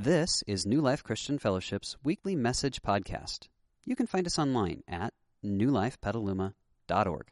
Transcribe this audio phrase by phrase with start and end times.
[0.00, 3.48] This is New Life Christian Fellowship's weekly message podcast.
[3.84, 5.12] You can find us online at
[5.44, 7.26] newlifepetaluma.org.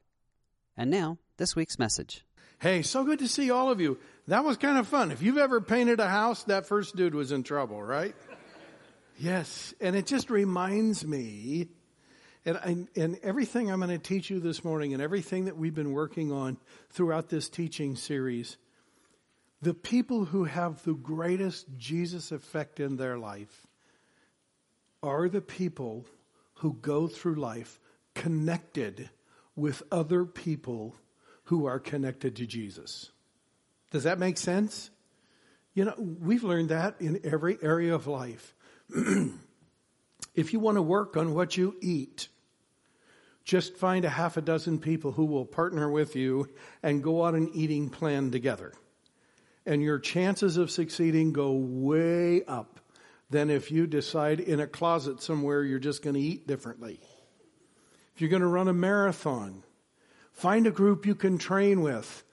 [0.76, 2.24] And now, this week's message.
[2.58, 3.98] Hey, so good to see all of you.
[4.26, 5.12] That was kind of fun.
[5.12, 8.16] If you've ever painted a house, that first dude was in trouble, right?
[9.16, 11.68] yes, and it just reminds me,
[12.44, 15.72] and, and, and everything I'm going to teach you this morning, and everything that we've
[15.72, 16.56] been working on
[16.90, 18.56] throughout this teaching series,
[19.62, 23.66] the people who have the greatest Jesus effect in their life
[25.02, 26.06] are the people
[26.54, 27.80] who go through life
[28.14, 29.10] connected
[29.54, 30.94] with other people
[31.44, 33.10] who are connected to Jesus.
[33.90, 34.90] Does that make sense?
[35.74, 38.54] You know, we've learned that in every area of life.
[40.34, 42.28] if you want to work on what you eat,
[43.44, 46.48] just find a half a dozen people who will partner with you
[46.82, 48.72] and go on an eating plan together
[49.66, 52.80] and your chances of succeeding go way up
[53.28, 57.00] than if you decide in a closet somewhere you're just going to eat differently.
[58.14, 59.64] If you're going to run a marathon,
[60.32, 62.24] find a group you can train with,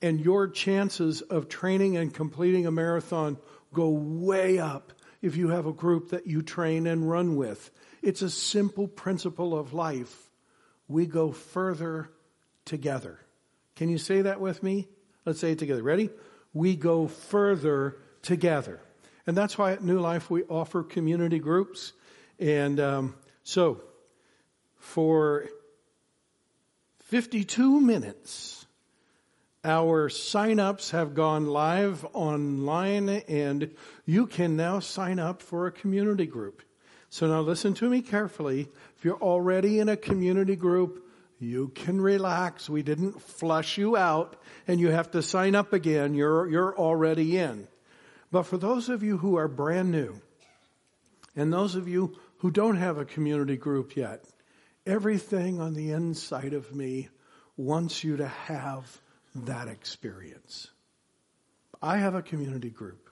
[0.00, 3.36] and your chances of training and completing a marathon
[3.72, 7.70] go way up if you have a group that you train and run with.
[8.02, 10.30] It's a simple principle of life.
[10.86, 12.10] We go further
[12.64, 13.18] together.
[13.76, 14.88] Can you say that with me?
[15.26, 15.82] Let's say it together.
[15.82, 16.10] Ready?
[16.58, 18.80] We go further together.
[19.26, 21.92] And that's why at New Life we offer community groups.
[22.40, 23.80] And um, so,
[24.76, 25.46] for
[27.04, 28.66] 52 minutes,
[29.64, 33.70] our sign-ups have gone live online and
[34.04, 36.62] you can now sign up for a community group.
[37.10, 38.68] So now listen to me carefully.
[38.96, 41.07] If you're already in a community group,
[41.38, 42.68] you can relax.
[42.68, 44.36] We didn't flush you out
[44.66, 46.14] and you have to sign up again.
[46.14, 47.68] You're, you're already in.
[48.30, 50.20] But for those of you who are brand new
[51.36, 54.24] and those of you who don't have a community group yet,
[54.86, 57.08] everything on the inside of me
[57.56, 59.00] wants you to have
[59.34, 60.68] that experience.
[61.80, 63.08] I have a community group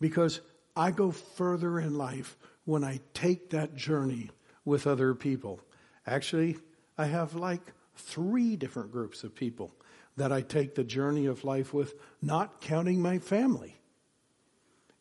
[0.00, 0.40] because
[0.76, 4.30] I go further in life when I take that journey
[4.64, 5.60] with other people.
[6.06, 6.58] Actually,
[6.98, 7.62] I have like
[7.94, 9.72] three different groups of people
[10.16, 13.76] that I take the journey of life with, not counting my family.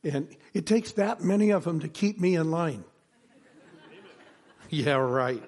[0.03, 2.83] And it takes that many of them to keep me in line.
[4.69, 5.41] yeah, right.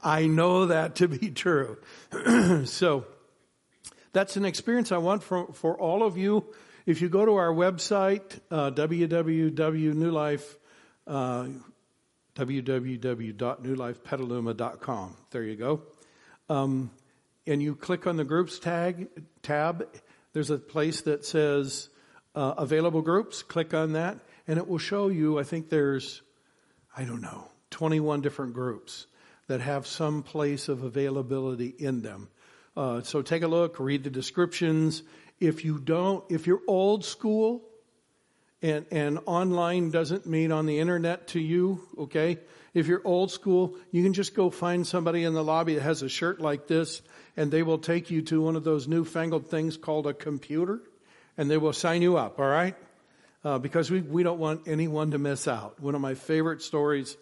[0.00, 1.78] I know that to be true.
[2.64, 3.04] so
[4.12, 6.46] that's an experience I want for, for all of you.
[6.86, 10.54] If you go to our website, uh, www.newlife,
[11.08, 11.46] uh,
[12.36, 15.16] www.newlifepetaluma.com.
[15.30, 15.82] There you go
[16.48, 16.90] um,
[17.46, 19.08] and you click on the groups tag
[19.42, 19.88] tab,
[20.32, 21.88] there's a place that says
[22.34, 23.42] uh, available groups.
[23.42, 25.38] Click on that, and it will show you.
[25.38, 26.22] I think there's,
[26.96, 29.06] I don't know, 21 different groups
[29.48, 32.28] that have some place of availability in them.
[32.76, 35.02] Uh, so take a look, read the descriptions.
[35.40, 37.62] If you don't, if you're old school,
[38.62, 42.38] and, and online doesn't mean on the internet to you, okay?
[42.76, 46.02] If you're old school, you can just go find somebody in the lobby that has
[46.02, 47.00] a shirt like this
[47.34, 50.82] and they will take you to one of those newfangled things called a computer
[51.38, 52.76] and they will sign you up, all right?
[53.42, 55.80] Uh, because we, we don't want anyone to miss out.
[55.80, 57.16] One of my favorite stories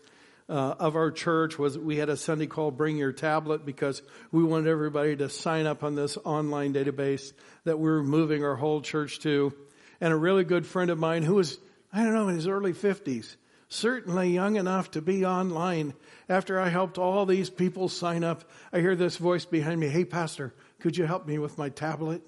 [0.49, 4.43] uh, of our church was we had a Sunday call, Bring Your Tablet because we
[4.43, 7.33] wanted everybody to sign up on this online database
[7.63, 9.55] that we we're moving our whole church to.
[10.01, 11.57] And a really good friend of mine who was,
[11.93, 13.37] I don't know, in his early 50s,
[13.75, 15.95] certainly young enough to be online.
[16.29, 20.05] After I helped all these people sign up, I hear this voice behind me, Hey,
[20.05, 22.23] Pastor, could you help me with my tablet?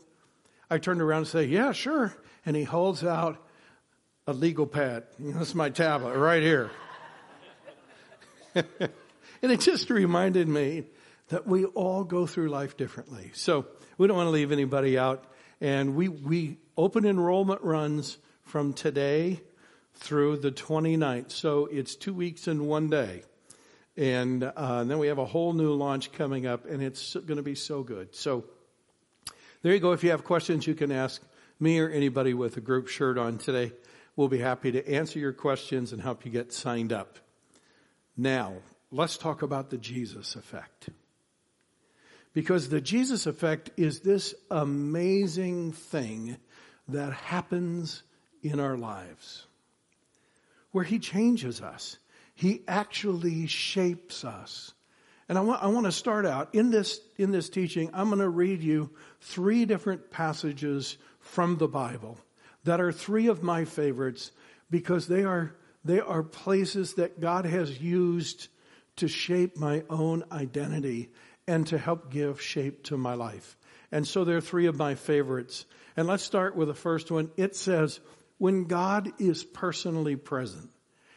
[0.68, 2.14] I turned around and say, Yeah, sure.
[2.44, 3.42] And he holds out
[4.26, 5.04] a legal pad.
[5.18, 6.70] That's my tablet right here.
[8.54, 10.84] and it just reminded me
[11.28, 13.30] that we all go through life differently.
[13.34, 13.66] So
[13.98, 15.24] we don't want to leave anybody out.
[15.60, 19.40] And we, we open enrollment runs from today
[19.96, 21.32] through the 29th.
[21.32, 23.22] So it's two weeks and one day.
[23.96, 27.38] And, uh, and then we have a whole new launch coming up, and it's going
[27.38, 28.14] to be so good.
[28.14, 28.44] So
[29.62, 29.92] there you go.
[29.92, 31.22] If you have questions, you can ask
[31.58, 33.72] me or anybody with a group shirt on today.
[34.14, 37.18] We'll be happy to answer your questions and help you get signed up.
[38.16, 38.54] Now,
[38.90, 40.90] let's talk about the Jesus effect.
[42.34, 46.36] Because the Jesus effect is this amazing thing
[46.88, 48.02] that happens
[48.42, 49.46] in our lives
[50.72, 51.98] where He changes us.
[52.34, 54.72] He actually shapes us.
[55.28, 57.90] And I want, I want to start out in this, in this teaching.
[57.92, 58.90] I'm going to read you
[59.20, 62.18] three different passages from the Bible
[62.64, 64.32] that are three of my favorites,
[64.70, 65.54] because they are,
[65.84, 68.48] they are places that God has used
[68.96, 71.10] to shape my own identity
[71.46, 73.56] and to help give shape to my life.
[73.92, 75.64] And so there are three of my favorites.
[75.96, 77.30] And let's start with the first one.
[77.36, 78.00] It says,
[78.38, 80.70] when God is personally present.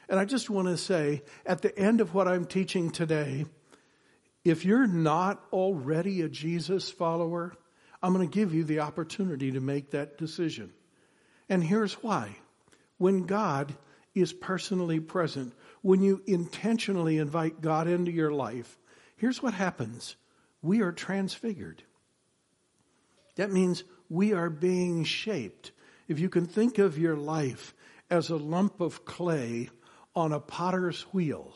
[0.07, 3.45] And I just want to say at the end of what I'm teaching today,
[4.44, 7.54] if you're not already a Jesus follower,
[8.01, 10.71] I'm going to give you the opportunity to make that decision.
[11.50, 12.38] And here's why.
[12.98, 13.75] When God
[14.16, 18.77] is personally present, when you intentionally invite God into your life,
[19.18, 20.16] here's what happens.
[20.62, 21.83] We are transfigured.
[23.36, 25.71] That means we are being shaped.
[26.10, 27.74] If you can think of your life
[28.10, 29.70] as a lump of clay
[30.16, 31.54] on a potter's wheel,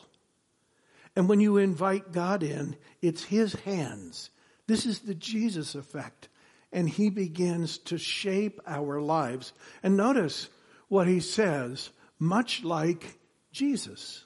[1.16, 4.30] and when you invite God in, it's His hands.
[4.68, 6.28] This is the Jesus effect.
[6.72, 9.52] And He begins to shape our lives.
[9.82, 10.48] And notice
[10.88, 13.18] what He says, much like
[13.52, 14.24] Jesus.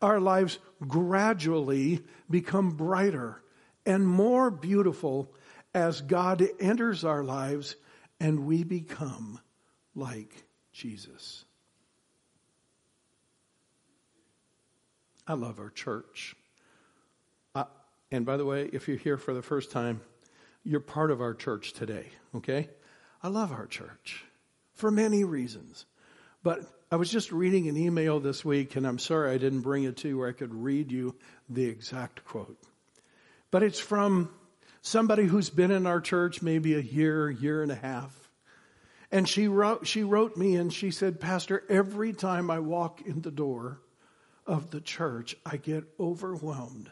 [0.00, 3.42] Our lives gradually become brighter
[3.84, 5.32] and more beautiful
[5.74, 7.74] as God enters our lives
[8.20, 9.40] and we become
[9.98, 11.44] like Jesus.
[15.26, 16.34] I love our church.
[17.54, 17.64] Uh,
[18.10, 20.00] and by the way, if you're here for the first time,
[20.64, 22.68] you're part of our church today, okay?
[23.22, 24.24] I love our church
[24.74, 25.84] for many reasons.
[26.42, 26.60] But
[26.90, 29.98] I was just reading an email this week, and I'm sorry I didn't bring it
[29.98, 31.16] to you where I could read you
[31.50, 32.56] the exact quote.
[33.50, 34.30] But it's from
[34.80, 38.17] somebody who's been in our church maybe a year, year and a half.
[39.10, 43.22] And she wrote, she wrote me and she said, Pastor, every time I walk in
[43.22, 43.80] the door,
[44.48, 46.90] of the church, I get overwhelmed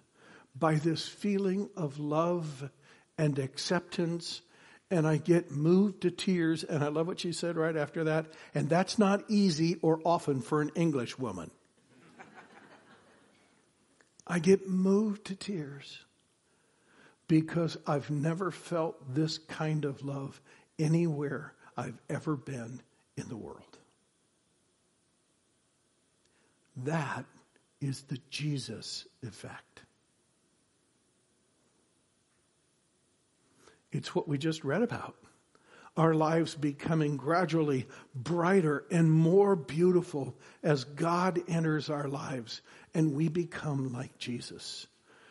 [0.54, 2.70] by this feeling of love
[3.18, 4.42] and acceptance
[4.88, 6.62] and I get moved to tears.
[6.62, 8.26] And I love what she said right after that.
[8.54, 11.50] And that's not easy or often for an English woman.
[14.28, 15.98] I get moved to tears
[17.26, 20.40] because I've never felt this kind of love
[20.78, 22.80] anywhere I've ever been
[23.16, 23.78] in the world.
[26.84, 27.24] That
[27.80, 29.82] is the Jesus effect.
[33.92, 35.16] It's what we just read about.
[35.96, 42.60] Our lives becoming gradually brighter and more beautiful as God enters our lives
[42.92, 44.86] and we become like Jesus.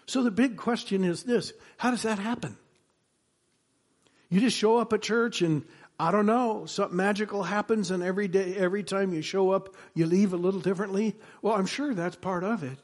[0.07, 2.57] So the big question is this how does that happen?
[4.29, 5.63] You just show up at church and
[5.97, 10.05] I don't know, something magical happens and every day, every time you show up, you
[10.05, 11.15] leave a little differently.
[11.41, 12.77] Well, I'm sure that's part of it.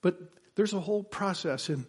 [0.00, 0.18] But
[0.54, 1.68] there's a whole process.
[1.68, 1.86] And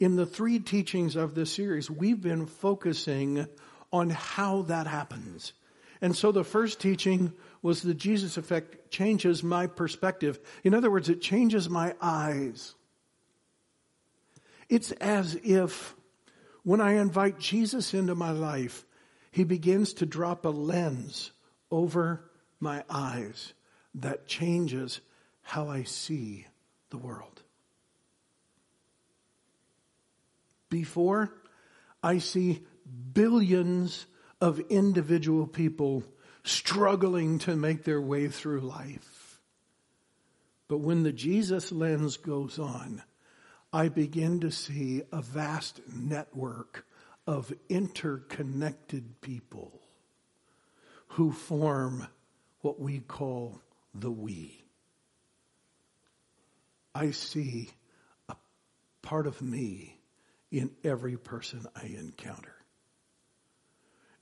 [0.00, 3.46] in the three teachings of this series, we've been focusing
[3.92, 5.52] on how that happens.
[6.00, 7.32] And so the first teaching
[7.62, 10.40] was the Jesus effect changes my perspective.
[10.64, 12.74] In other words, it changes my eyes.
[14.68, 15.94] It's as if
[16.62, 18.86] when I invite Jesus into my life,
[19.30, 21.30] he begins to drop a lens
[21.70, 23.54] over my eyes
[23.94, 25.00] that changes
[25.42, 26.46] how I see
[26.90, 27.42] the world.
[30.68, 31.32] Before,
[32.02, 32.62] I see
[33.12, 34.06] billions
[34.40, 36.04] of individual people
[36.44, 39.38] struggling to make their way through life.
[40.68, 43.02] But when the Jesus lens goes on,
[43.72, 46.86] I begin to see a vast network
[47.30, 49.80] of interconnected people
[51.10, 52.04] who form
[52.62, 53.60] what we call
[53.94, 54.60] the we.
[56.92, 57.70] I see
[58.28, 58.34] a
[59.00, 60.00] part of me
[60.50, 62.56] in every person I encounter.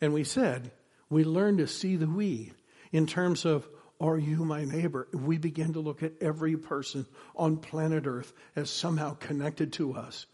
[0.03, 0.71] And we said
[1.09, 2.53] we learn to see the we
[2.93, 3.67] in terms of
[4.03, 5.09] are you my neighbor?
[5.15, 10.27] We begin to look at every person on planet Earth as somehow connected to us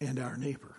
[0.00, 0.76] and our neighbor.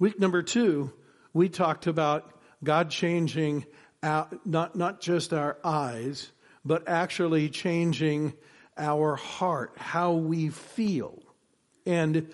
[0.00, 0.92] Week number two,
[1.32, 2.30] we talked about
[2.62, 3.66] God changing
[4.00, 6.30] our, not, not just our eyes,
[6.64, 8.34] but actually changing
[8.76, 11.20] our heart, how we feel.
[11.84, 12.32] And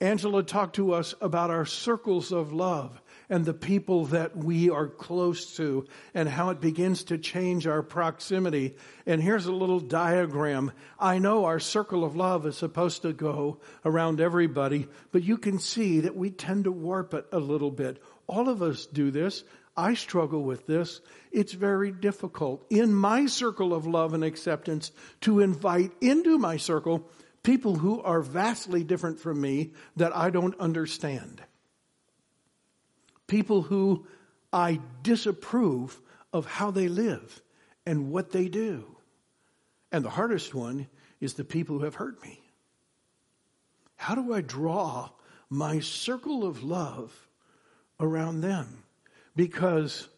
[0.00, 3.01] Angela talked to us about our circles of love
[3.32, 7.82] and the people that we are close to and how it begins to change our
[7.82, 8.76] proximity.
[9.06, 10.70] And here's a little diagram.
[10.98, 15.58] I know our circle of love is supposed to go around everybody, but you can
[15.58, 18.02] see that we tend to warp it a little bit.
[18.26, 19.44] All of us do this.
[19.74, 21.00] I struggle with this.
[21.30, 27.08] It's very difficult in my circle of love and acceptance to invite into my circle
[27.42, 31.42] people who are vastly different from me that I don't understand
[33.32, 34.06] people who
[34.52, 35.98] I disapprove
[36.34, 37.40] of how they live
[37.86, 38.84] and what they do.
[39.90, 40.86] And the hardest one
[41.18, 42.42] is the people who have hurt me.
[43.96, 45.08] How do I draw
[45.48, 47.26] my circle of love
[47.98, 48.84] around them?
[49.34, 50.08] Because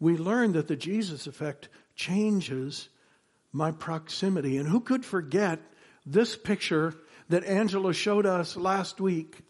[0.00, 2.88] we learn that the Jesus effect changes
[3.52, 4.56] my proximity.
[4.56, 5.60] And who could forget
[6.04, 6.92] this picture
[7.28, 9.42] that Angela showed us last week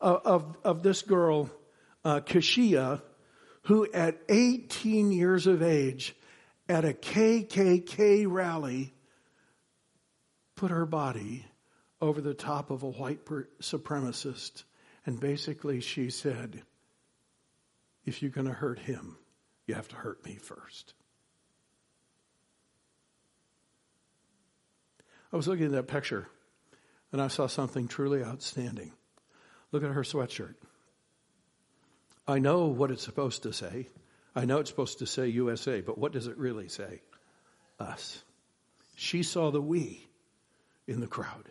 [0.00, 1.48] of, of, of this girl,
[2.04, 3.02] uh, Keshia,
[3.62, 6.14] who at 18 years of age,
[6.68, 8.94] at a KKK rally,
[10.56, 11.44] put her body
[12.00, 13.24] over the top of a white
[13.60, 14.64] supremacist.
[15.04, 16.62] And basically, she said,
[18.04, 19.16] If you're going to hurt him,
[19.66, 20.94] you have to hurt me first.
[25.32, 26.28] I was looking at that picture
[27.10, 28.92] and I saw something truly outstanding.
[29.70, 30.54] Look at her sweatshirt.
[32.26, 33.88] I know what it's supposed to say.
[34.34, 37.02] I know it's supposed to say USA, but what does it really say?
[37.78, 38.22] Us.
[38.94, 40.06] She saw the we
[40.86, 41.48] in the crowd.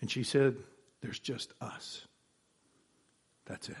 [0.00, 0.56] And she said,
[1.02, 2.06] There's just us.
[3.46, 3.76] That's it.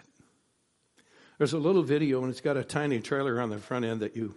[1.38, 4.16] There's a little video, and it's got a tiny trailer on the front end that
[4.16, 4.36] you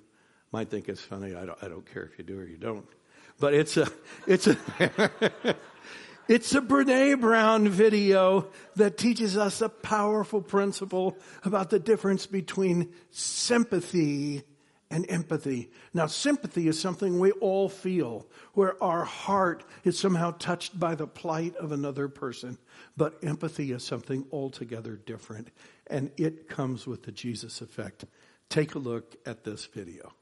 [0.51, 1.35] might think is funny.
[1.35, 2.85] I don't, I don't care if you do or you don't.
[3.39, 3.88] But it's a,
[4.27, 4.57] it's a,
[6.29, 12.93] it's a Brene Brown video that teaches us a powerful principle about the difference between
[13.09, 14.43] sympathy
[14.91, 15.71] and empathy.
[15.91, 21.07] Now, sympathy is something we all feel, where our heart is somehow touched by the
[21.07, 22.59] plight of another person.
[22.95, 25.50] But empathy is something altogether different,
[25.88, 28.05] and it comes with the Jesus effect.
[28.50, 30.13] Take a look at this video.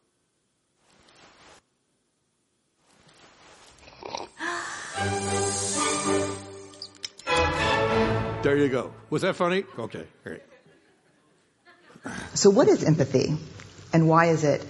[8.47, 8.93] There you go.
[9.09, 9.65] Was that funny?
[9.77, 10.41] Okay, great.
[12.33, 13.35] So, what is empathy?
[13.91, 14.65] And why is it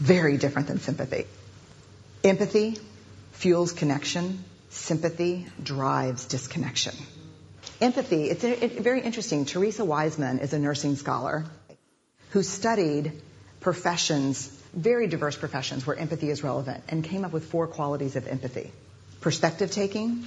[0.00, 1.26] very different than sympathy?
[2.24, 2.78] Empathy
[3.30, 4.42] fuels connection.
[4.70, 6.96] Sympathy drives disconnection.
[7.80, 9.44] Empathy, it's, it's very interesting.
[9.44, 11.44] Teresa Wiseman is a nursing scholar
[12.30, 13.12] who studied
[13.60, 18.26] professions, very diverse professions where empathy is relevant, and came up with four qualities of
[18.26, 18.72] empathy.
[19.20, 20.26] Perspective taking,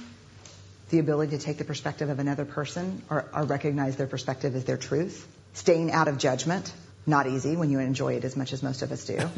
[0.90, 4.64] the ability to take the perspective of another person or, or recognize their perspective as
[4.64, 5.26] their truth.
[5.54, 6.72] Staying out of judgment,
[7.06, 9.18] not easy when you enjoy it as much as most of us do.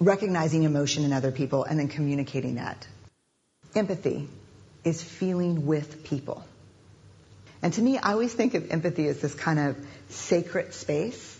[0.00, 2.86] Recognizing emotion in other people and then communicating that.
[3.74, 4.28] Empathy
[4.84, 6.44] is feeling with people.
[7.62, 9.76] And to me, I always think of empathy as this kind of
[10.08, 11.38] sacred space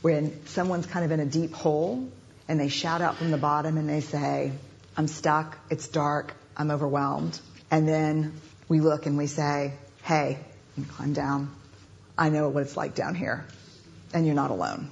[0.00, 2.08] when someone's kind of in a deep hole
[2.48, 4.52] and they shout out from the bottom and they say,
[4.96, 7.38] I'm stuck, it's dark, I'm overwhelmed.
[7.70, 8.32] And then
[8.68, 10.38] we look and we say, hey,
[10.76, 11.50] you climb down,
[12.16, 13.44] I know what it's like down here,
[14.12, 14.90] and you're not alone.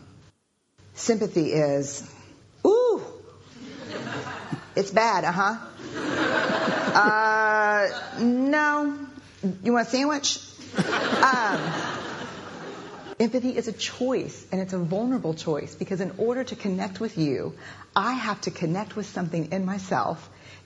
[0.95, 2.09] Sympathy is,
[2.67, 3.03] ooh,
[4.77, 5.67] it's bad, uh-huh.
[6.95, 8.99] Uh, no.
[9.63, 10.39] You want a sandwich?
[10.77, 11.61] Um,
[13.19, 17.19] empathy is a choice, and it's a vulnerable choice because in order to connect with
[17.19, 17.55] you,
[17.95, 20.29] I have to connect with something in myself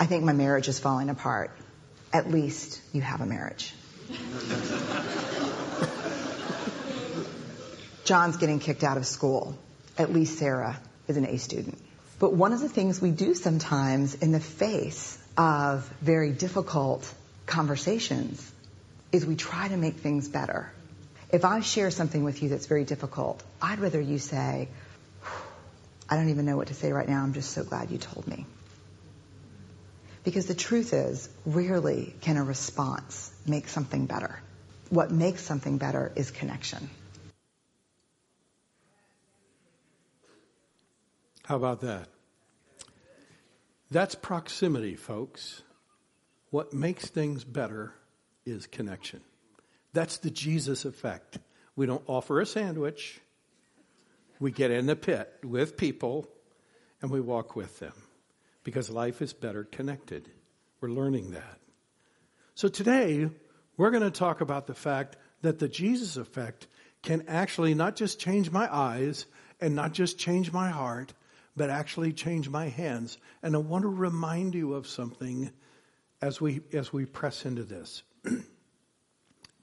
[0.00, 1.50] I think my marriage is falling apart.
[2.10, 3.74] At least you have a marriage.
[8.04, 9.58] John's getting kicked out of school.
[9.98, 11.78] At least Sarah is an A student.
[12.18, 17.12] But one of the things we do sometimes in the face of very difficult
[17.44, 18.50] conversations
[19.12, 20.72] is we try to make things better.
[21.30, 24.68] If I share something with you that's very difficult, I'd rather you say,
[26.08, 27.22] I don't even know what to say right now.
[27.22, 28.46] I'm just so glad you told me.
[30.22, 34.40] Because the truth is, rarely can a response make something better.
[34.90, 36.90] What makes something better is connection.
[41.44, 42.08] How about that?
[43.90, 45.62] That's proximity, folks.
[46.50, 47.94] What makes things better
[48.44, 49.20] is connection.
[49.92, 51.38] That's the Jesus effect.
[51.76, 53.20] We don't offer a sandwich.
[54.38, 56.28] We get in the pit with people
[57.02, 57.94] and we walk with them
[58.64, 60.28] because life is better connected.
[60.80, 61.58] We're learning that.
[62.54, 63.28] So today,
[63.76, 66.66] we're going to talk about the fact that the Jesus effect
[67.02, 69.26] can actually not just change my eyes
[69.60, 71.14] and not just change my heart,
[71.56, 73.18] but actually change my hands.
[73.42, 75.50] And I want to remind you of something
[76.20, 78.02] as we, as we press into this.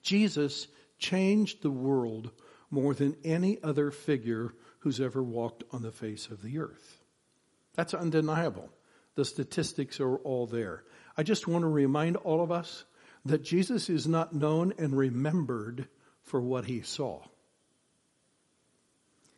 [0.01, 2.32] Jesus changed the world
[2.72, 7.01] more than any other figure who's ever walked on the face of the earth.
[7.75, 8.70] That's undeniable.
[9.18, 10.84] The statistics are all there.
[11.18, 12.86] I just want to remind all of us
[13.26, 15.88] that Jesus is not known and remembered
[16.22, 17.24] for what he saw.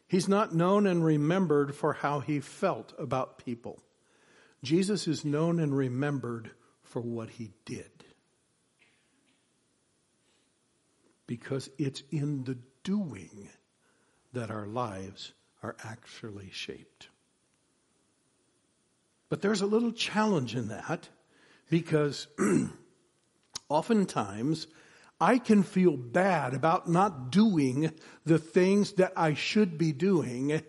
[0.09, 3.81] He's not known and remembered for how he felt about people.
[4.61, 6.51] Jesus is known and remembered
[6.83, 8.03] for what he did.
[11.25, 13.47] Because it's in the doing
[14.33, 15.31] that our lives
[15.63, 17.07] are actually shaped.
[19.29, 21.07] But there's a little challenge in that
[21.69, 22.27] because
[23.69, 24.67] oftentimes
[25.21, 27.91] I can feel bad about not doing
[28.25, 30.61] the things that I should be doing.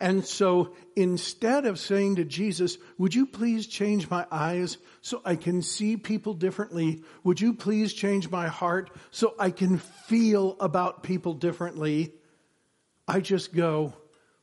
[0.00, 5.36] And so instead of saying to Jesus, would you please change my eyes so I
[5.36, 7.04] can see people differently?
[7.22, 12.12] Would you please change my heart so I can feel about people differently?
[13.06, 13.94] I just go,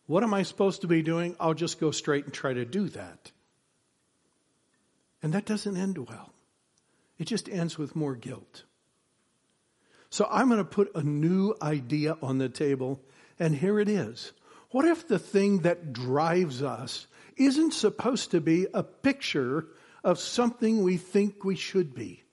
[0.06, 1.36] what am I supposed to be doing?
[1.40, 3.32] I'll just go straight and try to do that.
[5.22, 6.32] And that doesn't end well.
[7.18, 8.64] It just ends with more guilt.
[10.10, 13.02] So I'm going to put a new idea on the table,
[13.38, 14.32] and here it is.
[14.72, 17.08] What if the thing that drives us
[17.38, 19.68] isn't supposed to be a picture
[20.04, 22.24] of something we think we should be?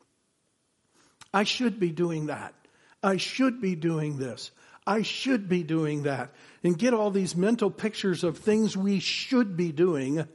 [1.34, 2.54] I should be doing that.
[3.02, 4.50] I should be doing this.
[4.86, 6.32] I should be doing that.
[6.62, 10.26] And get all these mental pictures of things we should be doing.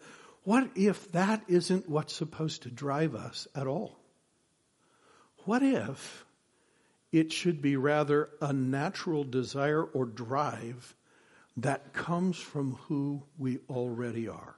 [0.43, 3.99] What if that isn't what's supposed to drive us at all?
[5.45, 6.25] What if
[7.11, 10.95] it should be rather a natural desire or drive
[11.57, 14.55] that comes from who we already are?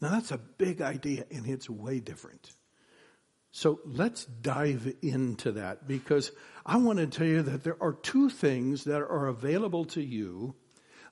[0.00, 2.52] Now that's a big idea and it's way different.
[3.52, 6.30] So let's dive into that because
[6.64, 10.54] I want to tell you that there are two things that are available to you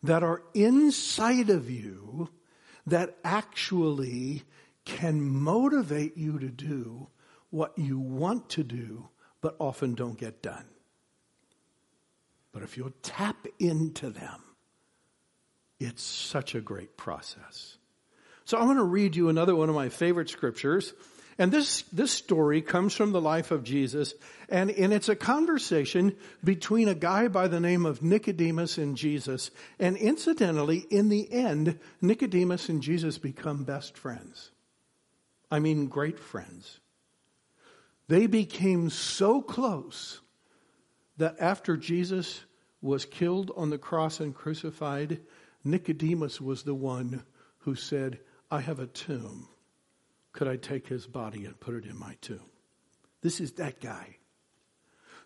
[0.05, 2.31] that are inside of you
[2.91, 4.43] that actually
[4.85, 7.09] can motivate you to do
[7.51, 9.09] what you want to do,
[9.41, 10.67] but often don't get done.
[12.53, 14.41] But if you'll tap into them,
[15.79, 17.77] it's such a great process.
[18.45, 20.95] So I'm going to read you another one of my favorite scriptures.
[21.39, 24.13] And this, this story comes from the life of Jesus.
[24.49, 29.53] And, and it's a conversation between a guy by the name of Nicodemus and Jesus.
[29.79, 34.51] And incidentally, in the end, Nicodemus and Jesus become best friends.
[35.49, 36.81] I mean, great friends.
[38.09, 40.21] They became so close
[41.19, 42.41] that after Jesus
[42.81, 45.21] was killed on the cross and crucified,
[45.63, 47.23] Nicodemus was the one
[47.59, 48.19] who said,
[48.51, 49.49] I have a tomb.
[50.33, 52.41] Could I take his body and put it in my tomb?
[53.23, 54.17] This is that guy.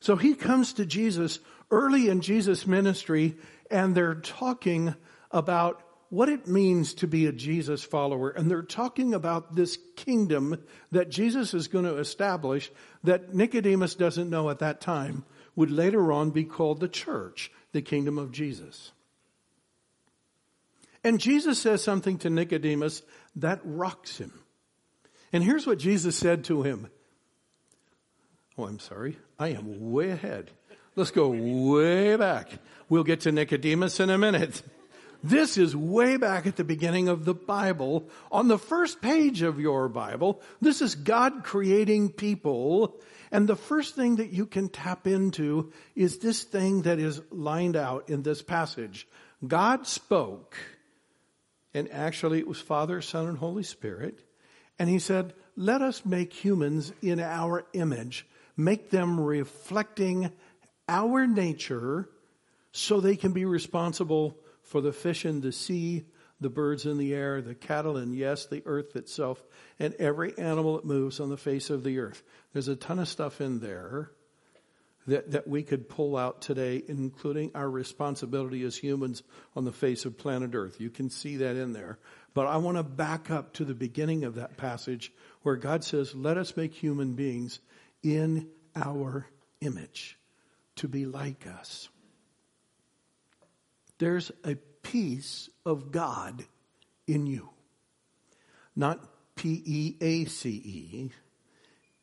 [0.01, 1.38] So he comes to Jesus
[1.71, 3.37] early in Jesus' ministry,
[3.71, 4.95] and they're talking
[5.31, 8.29] about what it means to be a Jesus follower.
[8.29, 12.71] And they're talking about this kingdom that Jesus is going to establish
[13.05, 15.25] that Nicodemus doesn't know at that time
[15.57, 18.93] would later on be called the church, the kingdom of Jesus.
[21.03, 23.03] And Jesus says something to Nicodemus
[23.37, 24.41] that rocks him.
[25.33, 26.88] And here's what Jesus said to him.
[28.59, 29.16] Oh, I'm sorry.
[29.38, 30.51] I am way ahead.
[30.95, 32.51] Let's go way back.
[32.88, 34.62] We'll get to Nicodemus in a minute.
[35.25, 38.09] This is way back at the beginning of the Bible.
[38.31, 43.01] On the first page of your Bible, this is God creating people.
[43.31, 47.77] And the first thing that you can tap into is this thing that is lined
[47.77, 49.07] out in this passage.
[49.47, 50.57] God spoke,
[51.73, 54.18] and actually it was Father, Son, and Holy Spirit.
[54.83, 60.33] And he said, let us make humans in our image, make them reflecting
[60.88, 62.09] our nature
[62.73, 66.07] so they can be responsible for the fish in the sea,
[66.40, 69.40] the birds in the air, the cattle, and yes, the earth itself,
[69.79, 72.25] and every animal that moves on the face of the earth.
[72.53, 74.11] There's a ton of stuff in there
[75.07, 79.23] that, that we could pull out today, including our responsibility as humans
[79.55, 80.81] on the face of planet earth.
[80.81, 82.01] You can see that in there.
[82.35, 86.14] But I want to back up to the beginning of that passage where God says,
[86.14, 87.61] let us make human beings
[88.03, 89.27] in our
[89.61, 90.18] image
[90.77, 91.88] to be like us.
[93.99, 96.45] There's a piece of God
[97.07, 97.51] in you.
[98.75, 99.01] Not
[99.37, 101.11] P E A C E,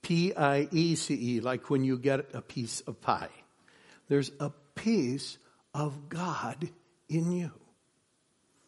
[0.02, 3.32] P I E C E, like when you get a piece of pie.
[4.08, 5.38] There's a piece
[5.74, 6.70] of God
[7.10, 7.52] in you.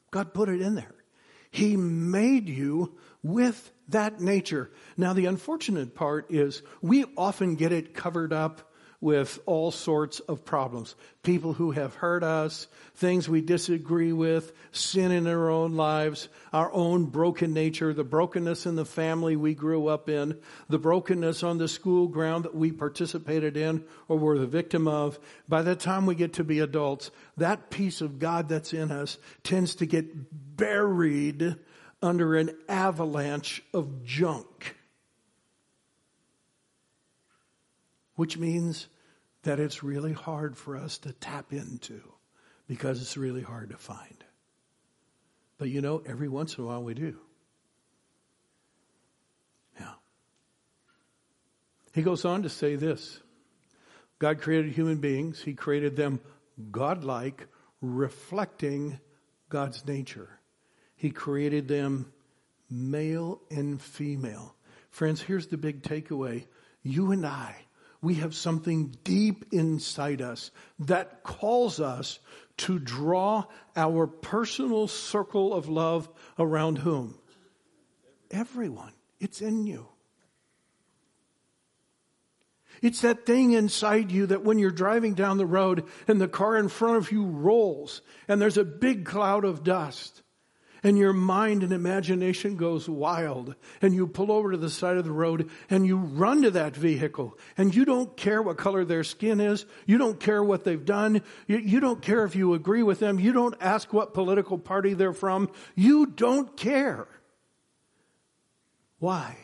[0.09, 0.93] God put it in there.
[1.51, 4.71] He made you with that nature.
[4.97, 8.70] Now, the unfortunate part is we often get it covered up
[9.01, 10.95] with all sorts of problems.
[11.23, 16.71] People who have hurt us, things we disagree with, sin in our own lives, our
[16.71, 20.37] own broken nature, the brokenness in the family we grew up in,
[20.69, 25.19] the brokenness on the school ground that we participated in or were the victim of.
[25.49, 29.17] By the time we get to be adults, that piece of God that's in us
[29.43, 30.05] tends to get
[30.55, 31.55] buried
[32.03, 34.75] under an avalanche of junk.
[38.21, 38.87] Which means
[39.41, 42.01] that it's really hard for us to tap into
[42.67, 44.23] because it's really hard to find.
[45.57, 47.17] But you know, every once in a while we do.
[49.79, 49.93] Yeah.
[51.95, 53.19] He goes on to say this
[54.19, 56.19] God created human beings, He created them
[56.69, 57.47] godlike,
[57.81, 58.99] reflecting
[59.49, 60.29] God's nature.
[60.95, 62.13] He created them
[62.69, 64.53] male and female.
[64.91, 66.45] Friends, here's the big takeaway.
[66.83, 67.55] You and I,
[68.01, 72.19] we have something deep inside us that calls us
[72.57, 73.43] to draw
[73.75, 77.17] our personal circle of love around whom?
[78.29, 78.93] Everyone.
[79.19, 79.87] It's in you.
[82.81, 86.57] It's that thing inside you that when you're driving down the road and the car
[86.57, 90.23] in front of you rolls and there's a big cloud of dust,
[90.83, 95.05] and your mind and imagination goes wild and you pull over to the side of
[95.05, 99.03] the road and you run to that vehicle and you don't care what color their
[99.03, 99.65] skin is.
[99.85, 101.21] You don't care what they've done.
[101.47, 103.19] You, you, don't care if you agree with them.
[103.19, 105.51] You don't ask what political party they're from.
[105.75, 107.07] You don't care.
[108.97, 109.37] Why?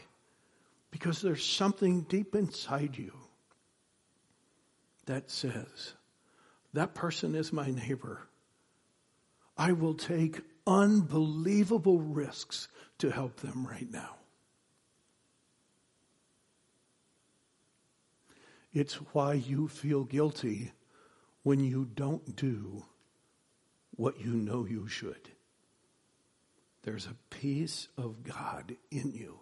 [0.89, 3.11] Because there's something deep inside you
[5.05, 5.93] that says,
[6.73, 8.27] that person is my neighbor.
[9.57, 12.67] I will take unbelievable risks
[12.99, 14.17] to help them right now.
[18.73, 20.73] It's why you feel guilty
[21.43, 22.83] when you don't do
[23.95, 25.29] what you know you should.
[26.83, 29.39] There's a piece of God in you,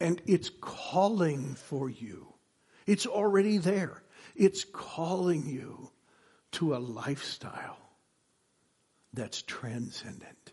[0.00, 2.32] and it's calling for you.
[2.86, 4.02] It's already there.
[4.34, 5.90] It's calling you
[6.52, 7.85] to a lifestyle
[9.16, 10.52] that's transcendent.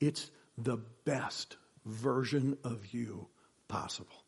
[0.00, 3.28] It's the best version of you
[3.68, 4.24] possible.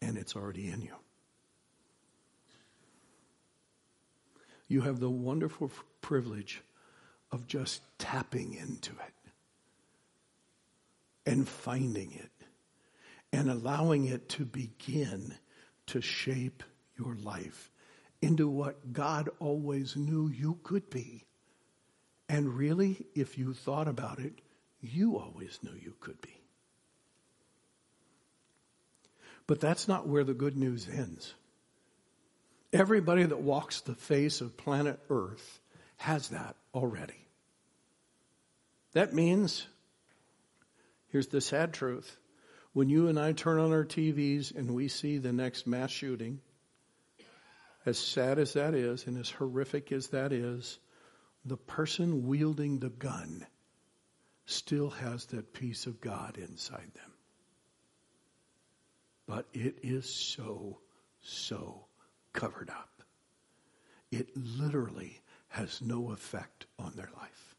[0.00, 0.94] And it's already in you.
[4.68, 6.62] You have the wonderful privilege
[7.32, 9.30] of just tapping into it
[11.26, 12.30] and finding it
[13.32, 15.34] and allowing it to begin
[15.86, 16.62] to shape
[16.98, 17.70] your life
[18.22, 21.24] into what God always knew you could be.
[22.28, 24.32] And really, if you thought about it,
[24.80, 26.34] you always knew you could be.
[29.46, 31.34] But that's not where the good news ends.
[32.72, 35.60] Everybody that walks the face of planet Earth
[35.98, 37.26] has that already.
[38.92, 39.66] That means,
[41.08, 42.16] here's the sad truth
[42.72, 46.40] when you and I turn on our TVs and we see the next mass shooting,
[47.86, 50.78] as sad as that is and as horrific as that is,
[51.44, 53.46] the person wielding the gun
[54.46, 57.12] still has that piece of God inside them.
[59.26, 60.78] But it is so,
[61.22, 61.86] so
[62.32, 62.90] covered up.
[64.10, 67.54] It literally has no effect on their life.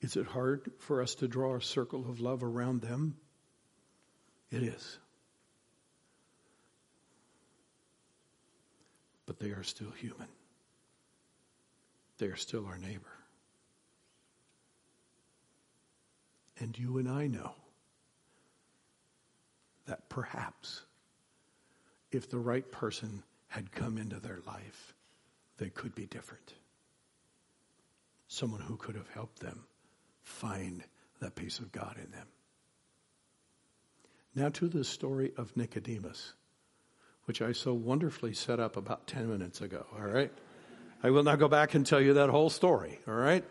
[0.00, 3.16] Is it hard for us to draw a circle of love around them?
[4.52, 4.98] It is.
[9.24, 10.28] But they are still human.
[12.18, 13.00] They are still our neighbor.
[16.60, 17.54] And you and I know
[19.86, 20.82] that perhaps
[22.12, 24.94] if the right person had come into their life,
[25.56, 26.52] they could be different.
[28.28, 29.64] Someone who could have helped them
[30.22, 30.84] find
[31.20, 32.26] that piece of God in them.
[34.34, 36.32] Now to the story of Nicodemus,
[37.24, 40.32] which I so wonderfully set up about 10 minutes ago, all right?
[41.02, 43.44] I will not go back and tell you that whole story, all right?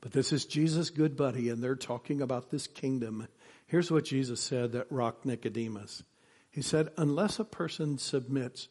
[0.00, 3.26] But this is Jesus' good buddy, and they're talking about this kingdom.
[3.66, 6.04] Here's what Jesus said that rocked Nicodemus.
[6.50, 8.68] He said, Unless a person submits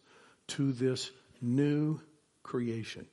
[0.48, 2.00] to this new
[2.43, 3.08] creation.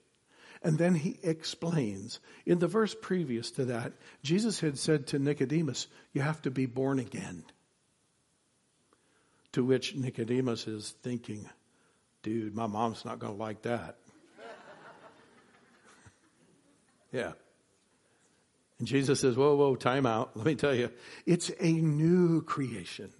[0.62, 2.20] And then he explains.
[2.46, 6.66] In the verse previous to that, Jesus had said to Nicodemus, You have to be
[6.66, 7.44] born again.
[9.52, 11.48] To which Nicodemus is thinking,
[12.22, 13.96] dude, my mom's not going to like that.
[17.12, 17.32] yeah.
[18.78, 20.36] And Jesus says, whoa, whoa, time out.
[20.36, 20.90] Let me tell you,
[21.26, 23.12] it's a new creation.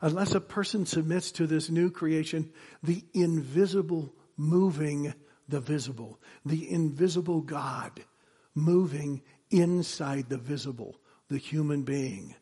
[0.00, 2.50] Unless a person submits to this new creation,
[2.82, 5.14] the invisible moving
[5.48, 8.04] the visible, the invisible God
[8.54, 10.96] moving inside the visible,
[11.28, 12.34] the human being.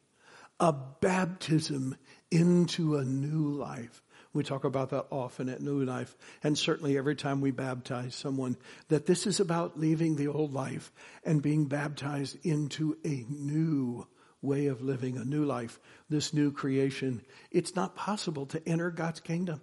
[0.61, 1.97] A baptism
[2.35, 4.03] into a new life.
[4.33, 8.57] We talk about that often at New Life, and certainly every time we baptize someone,
[8.89, 10.93] that this is about leaving the old life
[11.25, 14.09] and being baptized into a new
[14.43, 15.79] way of living, a new life,
[16.11, 17.23] this new creation.
[17.53, 19.61] It's not possible to enter God's kingdom.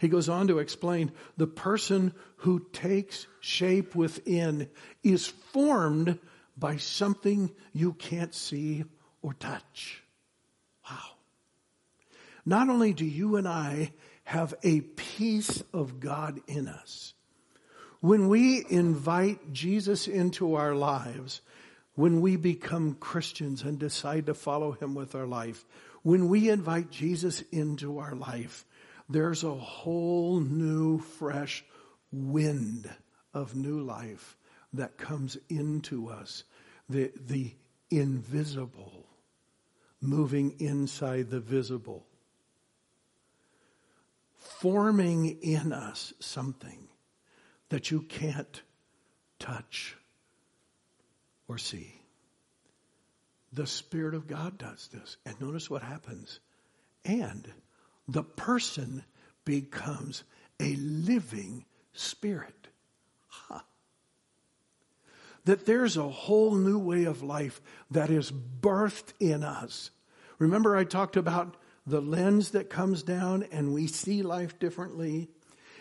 [0.00, 4.68] He goes on to explain the person who takes shape within
[5.04, 6.18] is formed
[6.56, 8.82] by something you can't see
[9.22, 10.01] or touch.
[12.44, 13.92] Not only do you and I
[14.24, 17.14] have a piece of God in us,
[18.00, 21.40] when we invite Jesus into our lives,
[21.94, 25.64] when we become Christians and decide to follow Him with our life,
[26.02, 28.64] when we invite Jesus into our life,
[29.08, 31.64] there's a whole new, fresh
[32.10, 32.90] wind
[33.32, 34.36] of new life
[34.72, 36.44] that comes into us.
[36.88, 37.54] The, the
[37.90, 39.06] invisible
[40.00, 42.04] moving inside the visible
[44.60, 46.88] forming in us something
[47.68, 48.62] that you can't
[49.38, 49.96] touch
[51.48, 52.00] or see.
[53.52, 55.16] The Spirit of God does this.
[55.26, 56.40] And notice what happens.
[57.04, 57.50] And
[58.08, 59.04] the person
[59.44, 60.24] becomes
[60.60, 62.68] a living spirit.
[63.28, 63.60] Huh.
[65.44, 69.90] That there's a whole new way of life that is birthed in us.
[70.38, 75.28] Remember, I talked about the lens that comes down and we see life differently.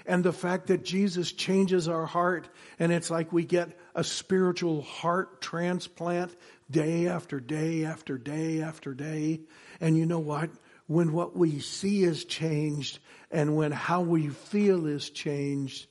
[0.06, 4.82] And the fact that Jesus changes our heart and it's like we get a spiritual
[4.82, 6.36] heart transplant
[6.70, 9.42] day after day after day after day.
[9.80, 10.50] And you know what?
[10.88, 15.88] When what we see is changed and when how we feel is changed,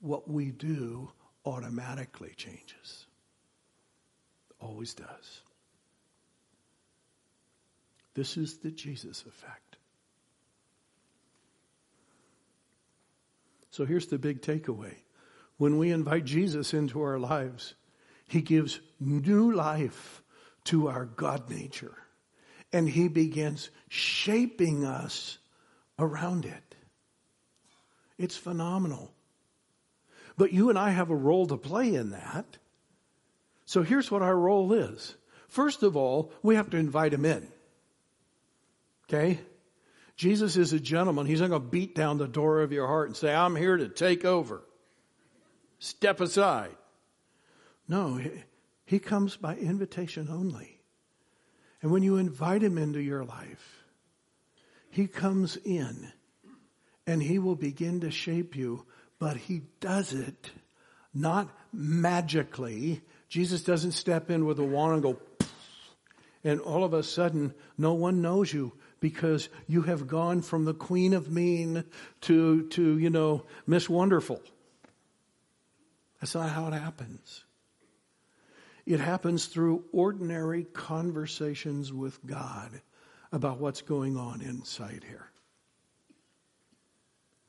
[0.00, 1.10] what we do
[1.46, 3.06] automatically changes.
[4.60, 5.43] Always does.
[8.14, 9.76] This is the Jesus effect.
[13.70, 14.94] So here's the big takeaway.
[15.56, 17.74] When we invite Jesus into our lives,
[18.28, 20.22] he gives new life
[20.64, 21.94] to our God nature.
[22.72, 25.38] And he begins shaping us
[25.98, 26.74] around it.
[28.18, 29.12] It's phenomenal.
[30.36, 32.58] But you and I have a role to play in that.
[33.64, 35.14] So here's what our role is.
[35.48, 37.48] First of all, we have to invite him in.
[39.08, 39.40] Okay?
[40.16, 41.26] Jesus is a gentleman.
[41.26, 43.76] He's not going to beat down the door of your heart and say, I'm here
[43.76, 44.62] to take over.
[45.78, 46.76] Step aside.
[47.88, 48.20] No,
[48.86, 50.80] he comes by invitation only.
[51.82, 53.84] And when you invite him into your life,
[54.90, 56.10] he comes in
[57.06, 58.86] and he will begin to shape you,
[59.18, 60.50] but he does it
[61.12, 63.02] not magically.
[63.28, 65.20] Jesus doesn't step in with a wand and go,
[66.42, 68.72] and all of a sudden, no one knows you
[69.04, 71.84] because you have gone from the queen of mean
[72.22, 74.40] to, to, you know, Miss Wonderful.
[76.18, 77.44] That's not how it happens.
[78.86, 82.80] It happens through ordinary conversations with God
[83.30, 85.28] about what's going on inside here.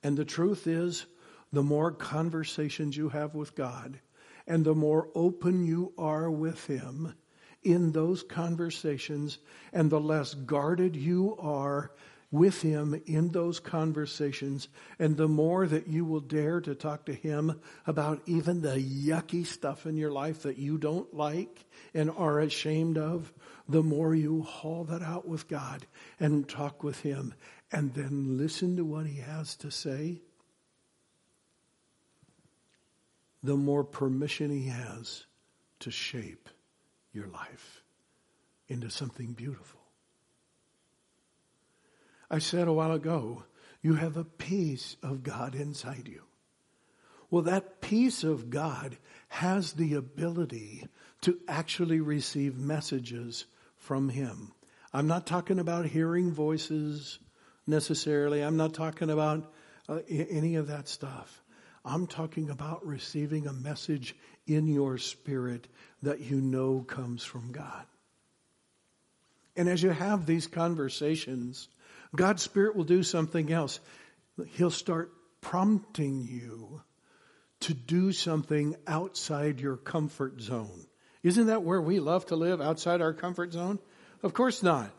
[0.04, 1.06] And the truth is,
[1.54, 4.02] the more conversations you have with God
[4.46, 7.16] and the more open you are with Him,
[7.66, 9.40] in those conversations
[9.74, 11.92] and the less guarded you are
[12.32, 14.68] with him in those conversations
[15.00, 19.46] and the more that you will dare to talk to him about even the yucky
[19.46, 23.32] stuff in your life that you don't like and are ashamed of,
[23.70, 25.86] the more you haul that out with God
[26.20, 27.34] and talk with him
[27.72, 30.22] and then listen to what he has to say,
[33.42, 35.26] the more permission he has
[35.80, 36.50] to shape
[37.16, 37.82] your life
[38.68, 39.80] into something beautiful.
[42.30, 43.44] I said a while ago,
[43.82, 46.24] you have a piece of God inside you.
[47.30, 48.98] Well, that piece of God
[49.30, 50.88] has the ability
[51.22, 53.46] to actually receive messages
[53.78, 54.54] from Him.
[54.94, 57.20] I'm not talking about hearing voices
[57.68, 58.42] necessarily.
[58.42, 59.52] I'm not talking about
[59.90, 61.44] uh, any of that stuff.
[61.84, 64.16] I'm talking about receiving a message
[64.48, 65.68] in your spirit
[66.06, 67.86] that you know comes from God.
[69.56, 71.68] And as you have these conversations,
[72.16, 73.80] God's Spirit will do something else.
[74.54, 76.82] He'll start prompting you
[77.62, 80.86] to do something outside your comfort zone.
[81.24, 83.80] Isn't that where we love to live, outside our comfort zone?
[84.24, 84.92] Of course not.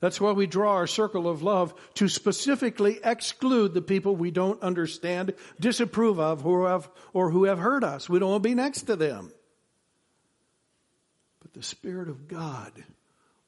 [0.00, 4.60] That's why we draw our circle of love to specifically exclude the people we don't
[4.60, 8.08] understand, disapprove of, who have, or who have hurt us.
[8.08, 9.32] We don't want to be next to them.
[11.54, 12.72] The Spirit of God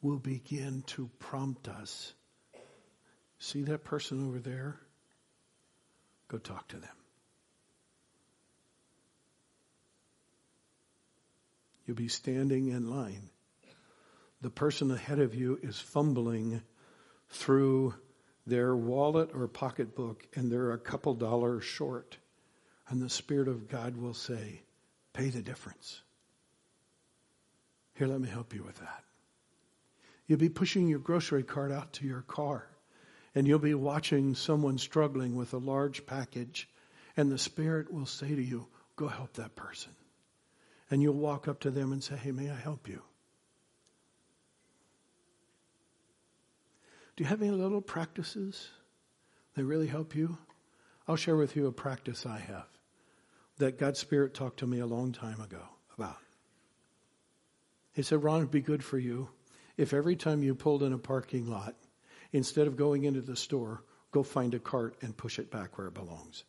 [0.03, 2.12] will begin to prompt us.
[3.38, 4.79] See that person over there?
[6.29, 6.97] Go talk to them.
[11.87, 13.31] You'll be standing in line
[14.45, 16.61] the person ahead of you is fumbling
[17.31, 17.95] through
[18.47, 22.19] their wallet or pocketbook and they're a couple dollars short.
[22.90, 24.61] And the Spirit of God will say,
[25.14, 26.03] pay the difference.
[27.95, 29.05] Here, let me help you with that.
[30.27, 32.67] You'll be pushing your grocery cart out to your car
[33.35, 36.69] and you'll be watching someone struggling with a large package
[37.17, 39.93] and the Spirit will say to you, go help that person.
[40.91, 43.03] And you'll walk up to them and say, hey, may I help you?
[47.17, 48.69] Do you have any little practices
[49.55, 50.37] that really help you?
[51.07, 52.67] I'll share with you a practice I have
[53.59, 55.63] that God's Spirit talked to me a long time ago
[55.97, 56.24] about.
[57.95, 59.31] He said, Ron, it'd be good for you
[59.77, 61.75] if every time you pulled in a parking lot,
[62.33, 65.87] instead of going into the store, go find a cart and push it back where
[65.87, 66.45] it belongs.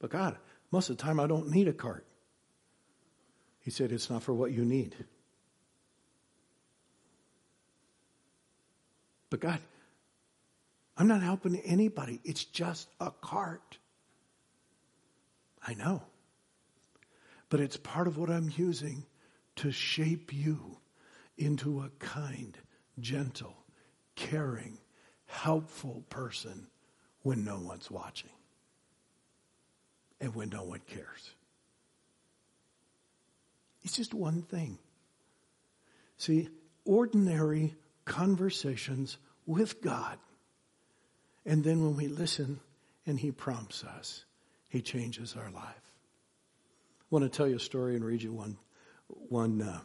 [0.00, 0.36] But God,
[0.70, 2.04] most of the time I don't need a cart.
[3.60, 4.96] He said, it's not for what you need.
[9.28, 9.60] But God,
[10.96, 12.20] I'm not helping anybody.
[12.24, 13.78] It's just a cart.
[15.62, 16.02] I know.
[17.50, 19.04] But it's part of what I'm using
[19.56, 20.78] to shape you
[21.36, 22.56] into a kind,
[22.98, 23.56] gentle,
[24.14, 24.78] caring,
[25.26, 26.68] helpful person
[27.22, 28.30] when no one's watching
[30.20, 31.34] and when no one cares.
[33.82, 34.78] It's just one thing.
[36.18, 36.48] See,
[36.84, 40.18] ordinary conversations with God.
[41.46, 42.60] And then when we listen
[43.06, 44.24] and He prompts us,
[44.68, 45.89] He changes our life.
[47.10, 48.56] I want to tell you a story and read you one,
[49.08, 49.80] one, uh,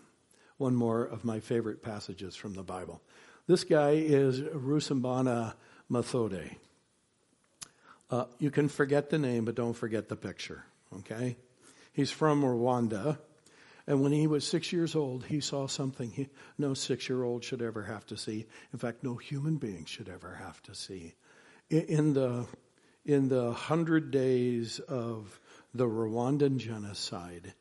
[0.57, 3.01] one more of my favorite passages from the Bible.
[3.47, 5.55] This guy is Rusambana
[5.89, 6.55] Methode.
[8.11, 10.65] Uh, you can forget the name, but don't forget the picture,
[10.99, 11.35] okay?
[11.93, 13.17] He's from Rwanda.
[13.87, 17.43] And when he was six years old, he saw something he, no six year old
[17.43, 18.45] should ever have to see.
[18.71, 21.15] In fact, no human being should ever have to see.
[21.71, 22.45] In the,
[23.03, 25.39] in the hundred days of
[25.75, 27.53] the Rwandan genocide,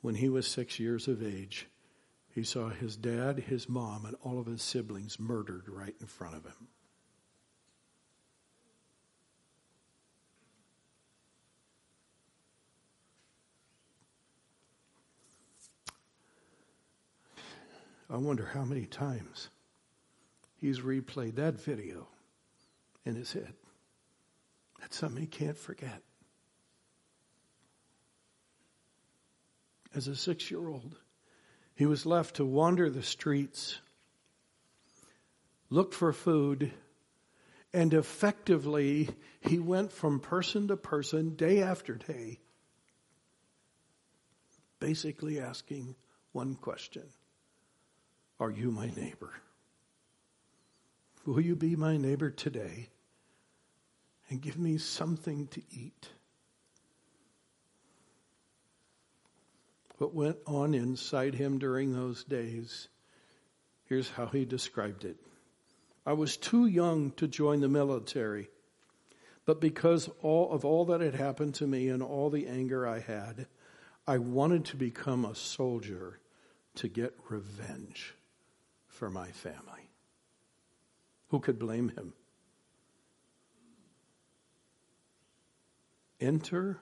[0.00, 1.66] when he was six years of age,
[2.28, 6.36] he saw his dad, his mom, and all of his siblings murdered right in front
[6.36, 6.68] of him.
[18.08, 19.48] I wonder how many times
[20.60, 22.06] he's replayed that video
[23.04, 23.54] in his head.
[24.80, 26.02] That's something he can't forget.
[29.96, 30.98] As a six year old,
[31.74, 33.78] he was left to wander the streets,
[35.70, 36.70] look for food,
[37.72, 39.08] and effectively
[39.40, 42.40] he went from person to person, day after day,
[44.80, 45.96] basically asking
[46.32, 47.04] one question
[48.38, 49.32] are you my neighbor?
[51.24, 52.90] Will you be my neighbor today
[54.28, 56.10] and give me something to eat?
[59.98, 62.88] What went on inside him during those days,
[63.84, 65.16] here's how he described it.
[66.04, 68.48] I was too young to join the military,
[69.46, 73.00] but because all of all that had happened to me and all the anger I
[73.00, 73.46] had,
[74.06, 76.20] I wanted to become a soldier
[76.76, 78.14] to get revenge
[78.86, 79.90] for my family.
[81.28, 82.12] Who could blame him?
[86.20, 86.80] Enter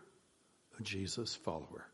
[0.79, 1.87] a Jesus follower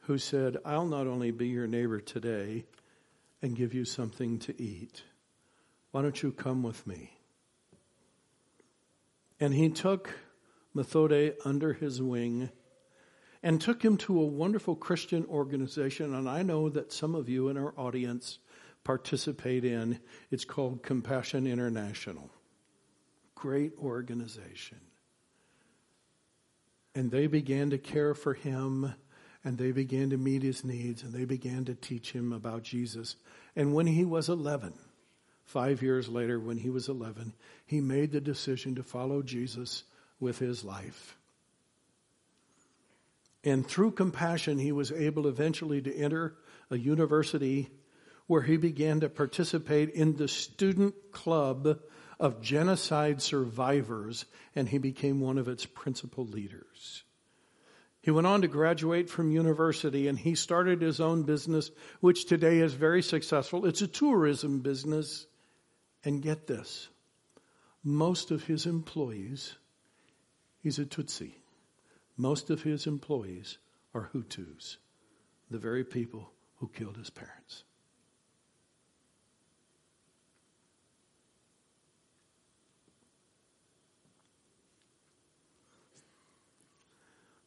[0.00, 2.64] who said, I'll not only be your neighbor today
[3.42, 5.02] and give you something to eat,
[5.90, 7.18] why don't you come with me?
[9.38, 10.10] And he took
[10.74, 12.50] Methode under his wing
[13.42, 16.14] and took him to a wonderful Christian organization.
[16.14, 18.38] And I know that some of you in our audience
[18.84, 19.98] participate in.
[20.30, 22.30] It's called Compassion International.
[23.34, 24.80] Great organization.
[26.94, 28.94] And they began to care for him
[29.44, 33.16] and they began to meet his needs and they began to teach him about Jesus.
[33.56, 34.74] And when he was 11,
[35.44, 37.32] five years later, when he was 11,
[37.66, 39.84] he made the decision to follow Jesus
[40.18, 41.16] with his life.
[43.42, 46.36] And through compassion, he was able eventually to enter
[46.70, 47.70] a university
[48.26, 51.80] where he began to participate in the student club
[52.20, 57.02] of genocide survivors, and he became one of its principal leaders.
[58.02, 61.70] He went on to graduate from university and he started his own business,
[62.00, 63.66] which today is very successful.
[63.66, 65.26] It's a tourism business.
[66.02, 66.88] And get this
[67.84, 69.56] most of his employees,
[70.62, 71.34] he's a Tutsi,
[72.16, 73.58] most of his employees
[73.94, 74.76] are Hutus,
[75.50, 77.64] the very people who killed his parents.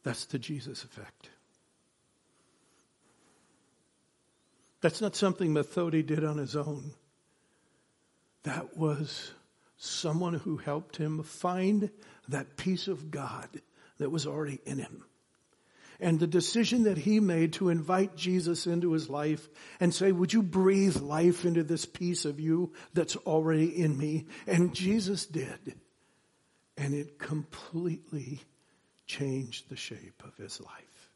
[0.04, 1.30] That's the Jesus effect.
[4.82, 6.92] That's not something Methode did on his own.
[8.42, 9.32] That was
[9.78, 11.90] someone who helped him find
[12.28, 13.48] that piece of God
[13.98, 15.04] that was already in him.
[16.00, 19.48] And the decision that he made to invite Jesus into his life
[19.80, 24.26] and say, would you breathe life into this piece of you that's already in me?
[24.46, 25.76] And Jesus did.
[26.76, 28.42] And it completely
[29.06, 31.10] changed the shape of his life.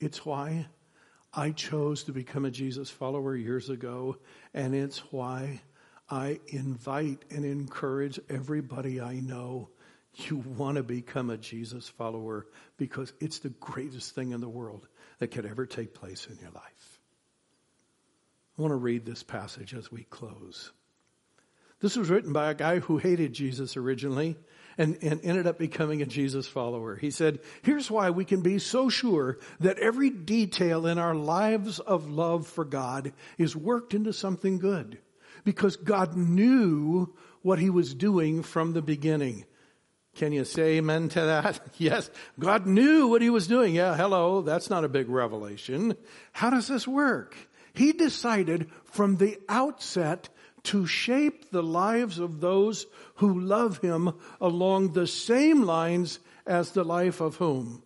[0.00, 0.66] It's why
[1.32, 4.16] I chose to become a Jesus follower years ago,
[4.54, 5.60] and it's why
[6.08, 9.68] I invite and encourage everybody I know.
[10.14, 12.46] You want to become a Jesus follower
[12.76, 14.86] because it's the greatest thing in the world
[15.18, 17.00] that could ever take place in your life.
[18.58, 20.72] I want to read this passage as we close.
[21.80, 24.36] This was written by a guy who hated Jesus originally
[24.76, 26.96] and, and ended up becoming a Jesus follower.
[26.96, 31.78] He said, here's why we can be so sure that every detail in our lives
[31.80, 34.98] of love for God is worked into something good.
[35.44, 39.44] Because God knew what he was doing from the beginning.
[40.16, 41.60] Can you say amen to that?
[41.78, 42.10] yes.
[42.38, 43.74] God knew what he was doing.
[43.74, 44.42] Yeah, hello.
[44.42, 45.96] That's not a big revelation.
[46.32, 47.36] How does this work?
[47.72, 50.28] He decided from the outset
[50.68, 56.84] to shape the lives of those who love him along the same lines as the
[56.84, 57.82] life of whom?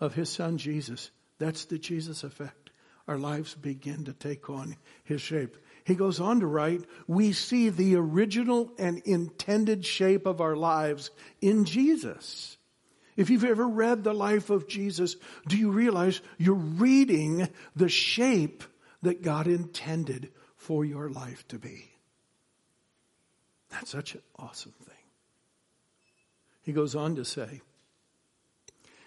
[0.00, 1.10] Of his son Jesus.
[1.38, 2.70] That's the Jesus effect.
[3.06, 5.56] Our lives begin to take on his shape.
[5.84, 11.10] He goes on to write, we see the original and intended shape of our lives
[11.42, 12.56] in Jesus.
[13.16, 18.64] If you've ever read the life of Jesus, do you realize you're reading the shape
[19.02, 20.30] that God intended
[20.60, 21.90] for your life to be.
[23.70, 24.94] That's such an awesome thing.
[26.60, 27.62] He goes on to say,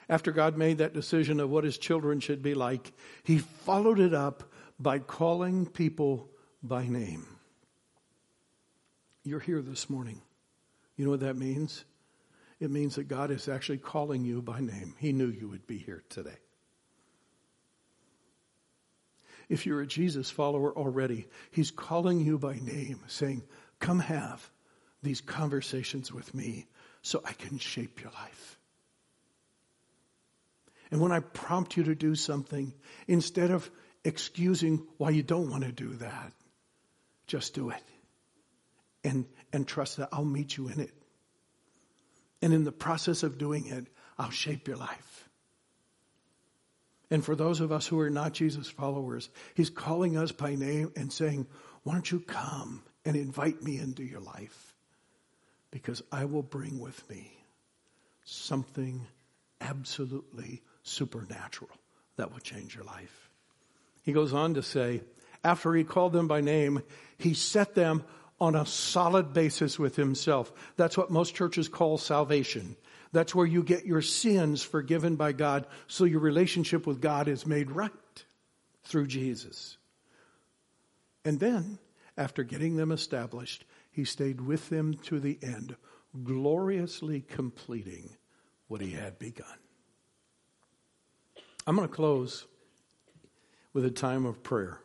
[0.10, 2.92] after God made that decision of what his children should be like,
[3.24, 6.28] he followed it up by calling people
[6.64, 7.28] by name.
[9.24, 10.22] You're here this morning.
[10.98, 11.86] You know what that means?
[12.60, 14.96] It means that God is actually calling you by name.
[14.98, 16.40] He knew you would be here today.
[19.50, 23.44] If you're a Jesus follower already, He's calling you by name, saying,
[23.80, 24.50] Come have
[25.02, 26.66] these conversations with me
[27.02, 28.60] so I can shape your life.
[30.90, 32.74] And when I prompt you to do something,
[33.08, 33.70] instead of
[34.06, 36.34] excusing why you don't want to do that,
[37.28, 37.84] just do it.
[39.04, 40.94] And, and trust that I'll meet you in it.
[42.42, 43.88] And in the process of doing it,
[44.18, 45.13] I'll shape your life.
[47.14, 50.92] And for those of us who are not Jesus followers, He's calling us by name
[50.96, 51.46] and saying,
[51.84, 54.74] Why don't you come and invite me into your life?
[55.70, 57.32] Because I will bring with me
[58.26, 59.06] something
[59.62, 61.70] absolutely supernatural
[62.16, 63.30] that will change your life.
[64.02, 65.02] He goes on to say,
[65.44, 66.82] after he called them by name,
[67.20, 68.04] he set them
[68.42, 70.52] on a solid basis with himself.
[70.78, 72.76] That's what most churches call salvation.
[73.14, 77.46] That's where you get your sins forgiven by God so your relationship with God is
[77.46, 77.92] made right
[78.84, 79.78] through Jesus.
[81.24, 81.78] And then,
[82.18, 85.76] after getting them established, he stayed with them to the end,
[86.24, 88.18] gloriously completing
[88.68, 89.46] what he had begun.
[91.68, 92.46] I'm going to close
[93.74, 94.80] with a time of prayer.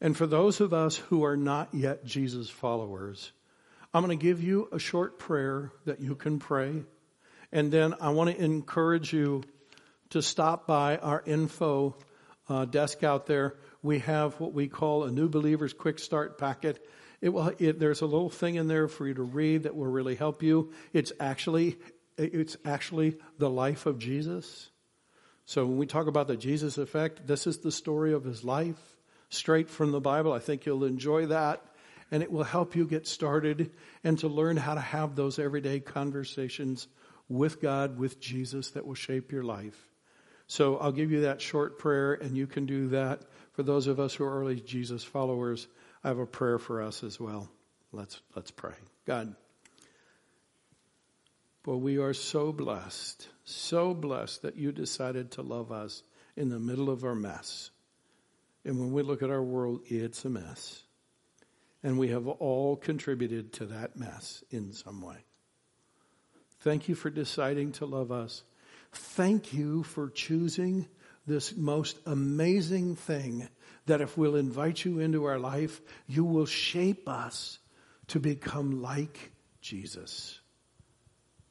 [0.00, 3.32] And for those of us who are not yet Jesus followers,
[3.96, 6.82] I'm going to give you a short prayer that you can pray.
[7.50, 9.42] And then I want to encourage you
[10.10, 11.96] to stop by our info
[12.46, 13.54] uh, desk out there.
[13.82, 16.86] We have what we call a new believers quick start packet.
[17.22, 19.86] It will, it, there's a little thing in there for you to read that will
[19.86, 20.74] really help you.
[20.92, 21.78] It's actually,
[22.18, 24.68] it's actually the life of Jesus.
[25.46, 28.76] So when we talk about the Jesus effect, this is the story of his life.
[29.30, 30.34] straight from the Bible.
[30.34, 31.62] I think you'll enjoy that
[32.10, 33.70] and it will help you get started
[34.04, 36.86] and to learn how to have those everyday conversations
[37.28, 39.88] with God, with Jesus that will shape your life.
[40.46, 43.22] So I'll give you that short prayer and you can do that.
[43.52, 45.66] For those of us who are early Jesus followers,
[46.04, 47.48] I have a prayer for us as well.
[47.90, 48.74] Let's, let's pray.
[49.06, 49.34] God,
[51.64, 56.04] well, we are so blessed, so blessed that you decided to love us
[56.36, 57.70] in the middle of our mess.
[58.64, 60.82] And when we look at our world, it's a mess.
[61.86, 65.18] And we have all contributed to that mess in some way.
[66.58, 68.42] Thank you for deciding to love us.
[68.90, 70.88] Thank you for choosing
[71.28, 73.48] this most amazing thing
[73.86, 77.60] that if we'll invite you into our life, you will shape us
[78.08, 79.30] to become like
[79.60, 80.40] Jesus.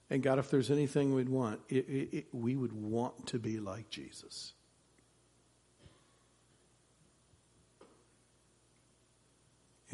[0.09, 3.61] And God, if there's anything we'd want, it, it, it, we would want to be
[3.61, 4.51] like Jesus.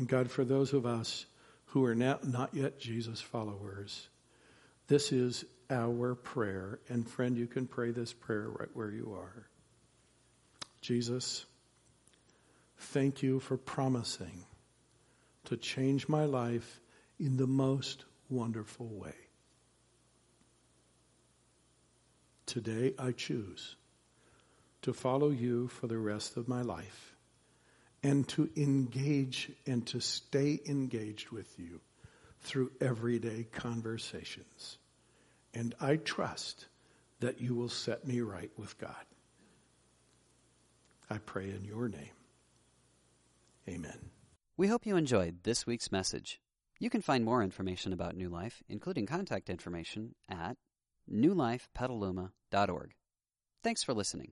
[0.01, 1.27] And God, for those of us
[1.65, 4.07] who are not, not yet Jesus followers,
[4.87, 6.79] this is our prayer.
[6.89, 9.45] And friend, you can pray this prayer right where you are.
[10.81, 11.45] Jesus,
[12.79, 14.43] thank you for promising
[15.45, 16.79] to change my life
[17.19, 19.13] in the most wonderful way.
[22.47, 23.75] Today I choose
[24.81, 27.10] to follow you for the rest of my life
[28.03, 31.79] and to engage and to stay engaged with you
[32.41, 34.77] through everyday conversations.
[35.53, 36.65] And I trust
[37.19, 39.05] that you will set me right with God.
[41.09, 42.15] I pray in your name.
[43.67, 44.09] Amen.
[44.57, 46.39] We hope you enjoyed this week's message.
[46.79, 50.57] You can find more information about New Life, including contact information, at
[51.11, 52.95] newlifepetaluma.org.
[53.63, 54.31] Thanks for listening.